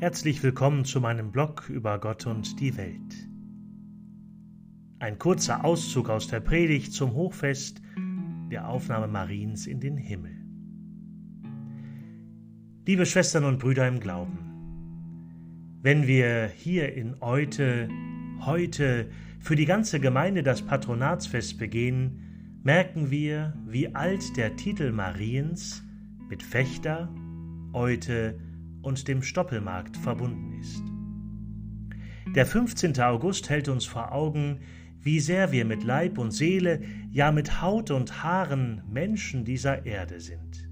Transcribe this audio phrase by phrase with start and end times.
[0.00, 3.28] Herzlich willkommen zu meinem Blog über Gott und die Welt.
[4.98, 7.82] Ein kurzer Auszug aus der Predigt zum Hochfest
[8.50, 10.32] der Aufnahme Mariens in den Himmel.
[12.86, 14.38] Liebe Schwestern und Brüder im Glauben,
[15.82, 17.90] wenn wir hier in Eute,
[18.40, 25.84] heute für die ganze Gemeinde das Patronatsfest begehen, merken wir, wie alt der Titel Mariens
[26.30, 27.14] mit Fechter,
[27.74, 28.40] Eute
[28.82, 30.82] und dem Stoppelmarkt verbunden ist.
[32.34, 33.00] Der 15.
[33.00, 34.60] August hält uns vor Augen,
[35.02, 40.20] wie sehr wir mit Leib und Seele, ja mit Haut und Haaren Menschen dieser Erde
[40.20, 40.68] sind.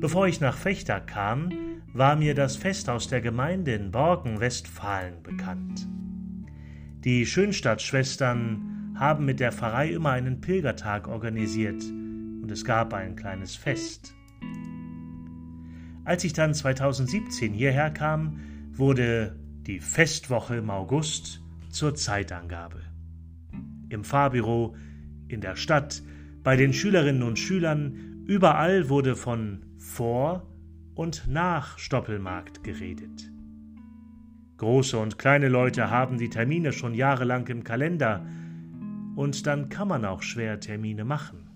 [0.00, 1.50] Bevor ich nach Fechter kam,
[1.92, 5.88] war mir das Festhaus der Gemeinde in Borken, Westfalen bekannt.
[7.04, 13.56] Die Schönstadtschwestern haben mit der Pfarrei immer einen Pilgertag organisiert und es gab ein kleines
[13.56, 14.14] Fest.
[16.04, 18.40] Als ich dann 2017 hierher kam,
[18.72, 22.82] wurde die Festwoche im August zur Zeitangabe.
[23.88, 24.76] Im Fahrbüro,
[25.28, 26.02] in der Stadt,
[26.42, 30.46] bei den Schülerinnen und Schülern, überall wurde von vor
[30.94, 33.30] und nach Stoppelmarkt geredet.
[34.58, 38.24] Große und kleine Leute haben die Termine schon jahrelang im Kalender,
[39.16, 41.48] und dann kann man auch schwer Termine machen.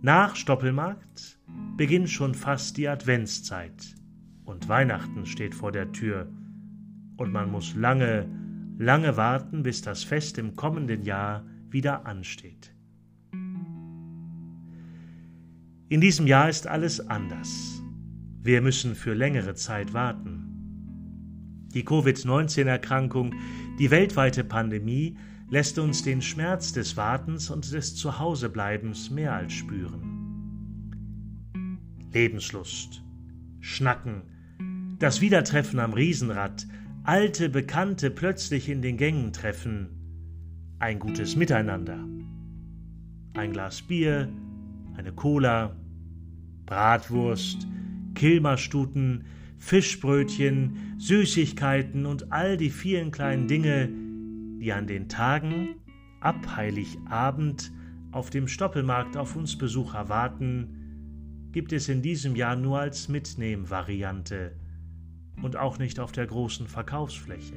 [0.00, 1.38] Nach Stoppelmarkt
[1.76, 3.94] beginnt schon fast die Adventszeit
[4.44, 6.30] und Weihnachten steht vor der Tür
[7.16, 8.28] und man muss lange,
[8.78, 12.74] lange warten, bis das Fest im kommenden Jahr wieder ansteht.
[15.88, 17.82] In diesem Jahr ist alles anders.
[18.40, 21.68] Wir müssen für längere Zeit warten.
[21.74, 23.34] Die Covid-19-Erkrankung,
[23.78, 25.16] die weltweite Pandemie
[25.50, 30.11] lässt uns den Schmerz des Wartens und des Zuhausebleibens mehr als spüren.
[32.12, 33.02] Lebenslust,
[33.60, 34.22] Schnacken,
[34.98, 36.66] das Wiedertreffen am Riesenrad,
[37.04, 39.88] alte Bekannte plötzlich in den Gängen treffen,
[40.78, 41.98] ein gutes Miteinander.
[43.34, 44.28] Ein Glas Bier,
[44.96, 45.74] eine Cola,
[46.66, 47.66] Bratwurst,
[48.14, 49.24] Kilmerstuten,
[49.58, 53.88] Fischbrötchen, Süßigkeiten und all die vielen kleinen Dinge,
[54.60, 55.76] die an den Tagen
[56.20, 57.72] ab Heiligabend
[58.10, 60.81] auf dem Stoppelmarkt auf uns Besucher warten,
[61.52, 64.52] gibt es in diesem Jahr nur als Mitnehmvariante
[65.42, 67.56] und auch nicht auf der großen Verkaufsfläche.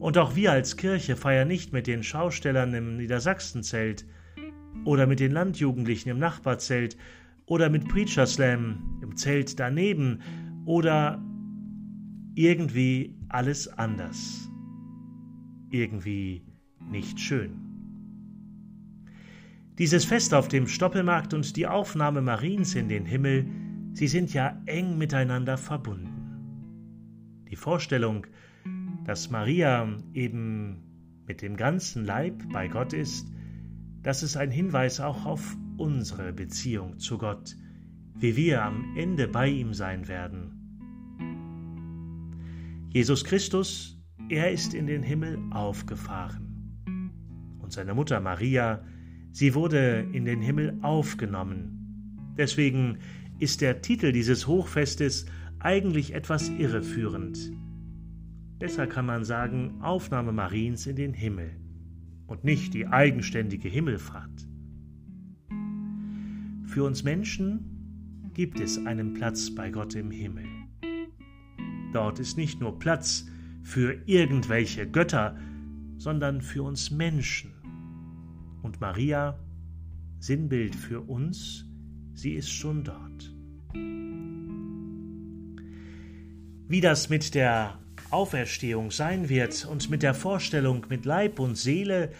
[0.00, 4.06] Und auch wir als Kirche feiern nicht mit den Schaustellern im Niedersachsenzelt
[4.84, 6.96] oder mit den Landjugendlichen im Nachbarzelt
[7.46, 10.20] oder mit Preacher Slam im Zelt daneben
[10.66, 11.22] oder
[12.34, 14.48] irgendwie alles anders.
[15.70, 16.42] Irgendwie
[16.90, 17.67] nicht schön.
[19.78, 23.46] Dieses Fest auf dem Stoppelmarkt und die Aufnahme Mariens in den Himmel,
[23.92, 27.44] sie sind ja eng miteinander verbunden.
[27.48, 28.26] Die Vorstellung,
[29.04, 33.32] dass Maria eben mit dem ganzen Leib bei Gott ist,
[34.02, 37.54] das ist ein Hinweis auch auf unsere Beziehung zu Gott,
[38.16, 40.54] wie wir am Ende bei ihm sein werden.
[42.92, 43.96] Jesus Christus,
[44.28, 46.82] er ist in den Himmel aufgefahren.
[47.60, 48.82] Und seine Mutter Maria,
[49.32, 52.34] Sie wurde in den Himmel aufgenommen.
[52.36, 52.98] Deswegen
[53.38, 55.26] ist der Titel dieses Hochfestes
[55.60, 57.52] eigentlich etwas irreführend.
[58.58, 61.50] Besser kann man sagen Aufnahme Mariens in den Himmel
[62.26, 64.48] und nicht die eigenständige Himmelfahrt.
[66.66, 70.44] Für uns Menschen gibt es einen Platz bei Gott im Himmel.
[71.92, 73.26] Dort ist nicht nur Platz
[73.62, 75.36] für irgendwelche Götter,
[75.96, 77.57] sondern für uns Menschen
[78.62, 79.38] und Maria,
[80.18, 81.66] Sinnbild für uns,
[82.14, 83.34] sie ist schon dort.
[86.70, 87.78] Wie das mit der
[88.10, 92.10] Auferstehung sein wird und mit der Vorstellung mit Leib und Seele,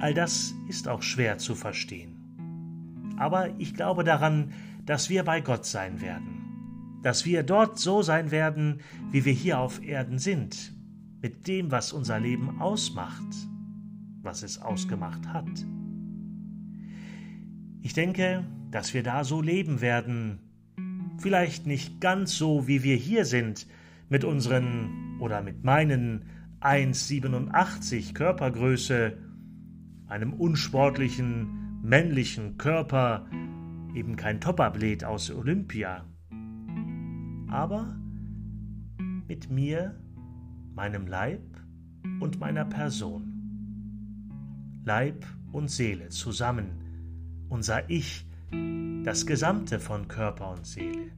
[0.00, 3.14] all das ist auch schwer zu verstehen.
[3.18, 4.52] Aber ich glaube daran,
[4.84, 8.80] dass wir bei Gott sein werden, dass wir dort so sein werden,
[9.10, 10.72] wie wir hier auf Erden sind,
[11.22, 13.48] mit dem, was unser Leben ausmacht,
[14.24, 15.66] was es ausgemacht hat.
[17.82, 20.38] Ich denke, dass wir da so leben werden,
[21.18, 23.66] vielleicht nicht ganz so, wie wir hier sind,
[24.08, 26.24] mit unseren oder mit meinen
[26.60, 29.18] 1,87 Körpergröße,
[30.06, 33.26] einem unsportlichen, männlichen Körper,
[33.94, 36.04] eben kein Topathlet aus Olympia.
[37.48, 37.96] Aber
[39.28, 40.00] mit mir,
[40.74, 41.42] meinem Leib
[42.20, 43.33] und meiner Person.
[44.86, 48.26] Leib und Seele zusammen, unser Ich,
[49.02, 51.10] das Gesamte von Körper und Seele.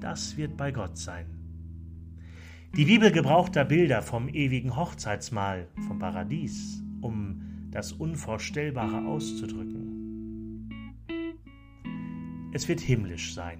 [0.00, 1.26] das wird bei Gott sein.
[2.76, 10.98] Die Bibel gebraucht da Bilder vom ewigen Hochzeitsmahl, vom Paradies, um das Unvorstellbare auszudrücken.
[12.52, 13.58] Es wird himmlisch sein.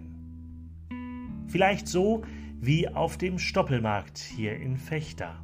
[1.46, 2.22] Vielleicht so
[2.60, 5.36] wie auf dem Stoppelmarkt hier in Fechter.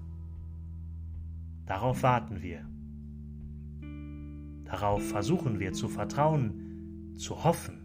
[1.67, 2.74] Darauf warten wir.
[4.65, 7.79] Darauf versuchen wir zu vertrauen, zu hoffen.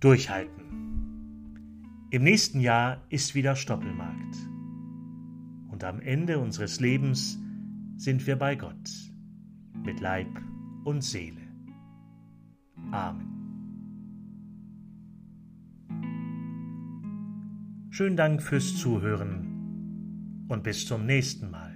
[0.00, 0.62] Durchhalten.
[2.10, 4.36] Im nächsten Jahr ist wieder Stoppelmarkt.
[5.70, 7.38] Und am Ende unseres Lebens
[7.96, 8.90] sind wir bei Gott
[9.84, 10.28] mit Leib
[10.84, 11.40] und Seele.
[12.90, 13.32] Amen.
[17.90, 21.71] Schönen Dank fürs Zuhören und bis zum nächsten Mal.